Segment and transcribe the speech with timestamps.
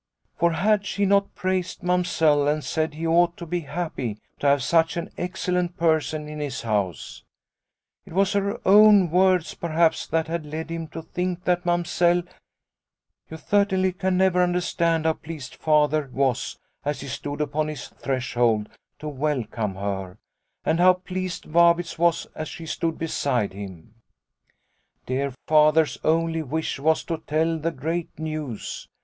[0.35, 4.63] For had she not praised Mamsell and said he ought to be happy to have
[4.63, 7.23] such an excellent person in his house?
[8.07, 12.23] It was her own words perhaps that had led him to think that Mam sell"
[13.29, 17.89] You certainly can never understand how pleased Father was, as he stood upon his Snow
[17.91, 20.17] White 5 3 threshold to welcome her,
[20.65, 23.93] and how pleased Vabitz was as she stood beside him.
[25.05, 28.87] Dear Father's only wish was to tell the great news.